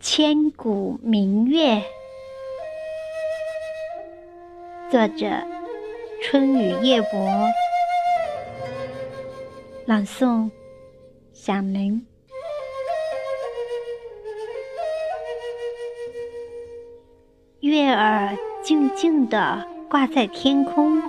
[0.00, 1.82] 千古明月。
[4.88, 5.26] 作者
[6.22, 7.48] 春雨夜泊。
[9.86, 10.50] 朗诵
[11.32, 12.06] 响铃
[18.64, 21.02] 静静地挂在天空，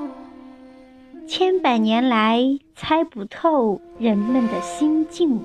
[1.26, 2.42] 千百年来
[2.76, 5.40] 猜不透人们的心境。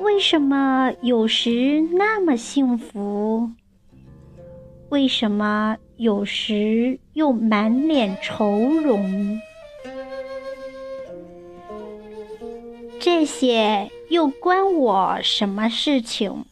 [0.00, 3.50] 为什么有时那么幸福？
[4.88, 9.38] 为什么有时又满脸愁容？
[12.98, 16.46] 这些又关我什么事情？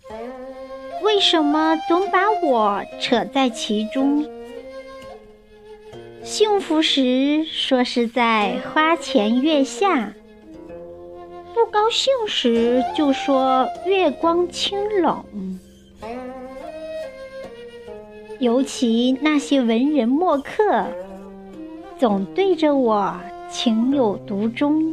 [1.07, 4.27] 为什么总把我扯在其中？
[6.25, 10.13] 幸福时说是在花前月下。
[11.55, 15.25] 不高兴时就说月光清冷，
[18.41, 20.87] 尤其那些文人墨客，
[22.01, 23.15] 总对着我
[23.49, 24.93] 情有独钟。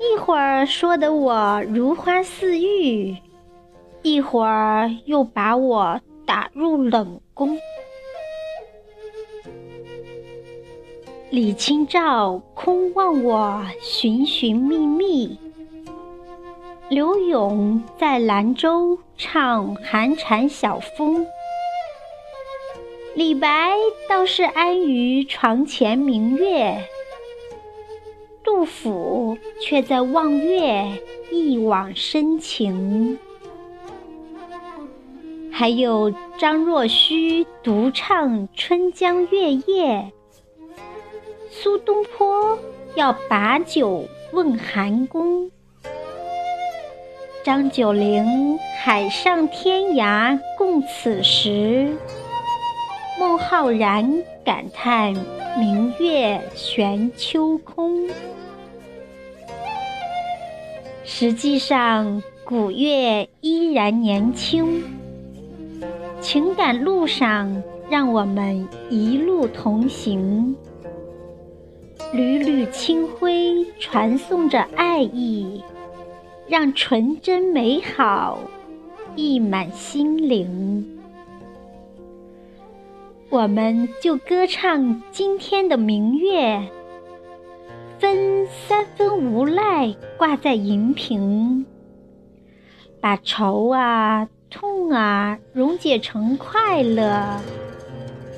[0.00, 3.14] 一会儿说得我如花似玉，
[4.02, 7.58] 一会儿又把我打入冷宫。
[11.30, 15.38] 李清照空望我寻寻觅觅，
[16.88, 21.26] 柳永在兰州唱寒蝉晓风，
[23.14, 23.72] 李白
[24.08, 26.88] 倒是安于床前明月，
[28.42, 30.86] 杜甫却在望月
[31.30, 33.18] 一往深情，
[35.58, 39.64] 还有张若虚独唱《春江月夜》。
[41.50, 42.56] 苏东坡
[42.94, 45.50] 要把酒问韩宫，
[47.42, 51.92] 张九龄海上天涯共此时，
[53.18, 55.12] 孟浩然感叹
[55.58, 58.08] 明月悬秋空。
[61.02, 64.84] 实际上，古月依然年轻，
[66.30, 70.54] 情感路上让我们一路同行。
[72.12, 75.64] 缕缕清辉传送着爱意，
[76.46, 78.40] 让纯真美好
[79.16, 80.98] 溢满心灵。
[83.30, 86.62] 我们就歌唱今天的明月，
[87.98, 91.64] 分三分无赖挂在银屏，
[93.00, 97.40] 把愁啊痛啊溶解成快乐，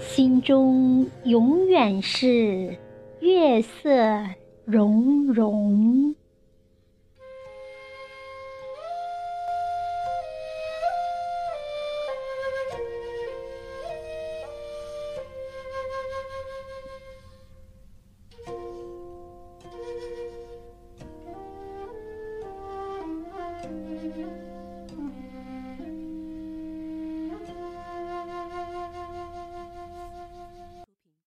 [0.03, 2.77] 心中永远是。
[3.21, 3.91] 月色
[4.65, 6.15] 融融。